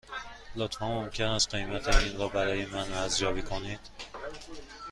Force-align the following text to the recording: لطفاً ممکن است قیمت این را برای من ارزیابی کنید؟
لطفاً 0.55 0.85
ممکن 0.87 1.23
است 1.25 1.55
قیمت 1.55 1.87
این 1.95 2.17
را 2.17 2.27
برای 2.27 2.65
من 2.65 2.93
ارزیابی 2.93 3.41
کنید؟ 3.41 3.79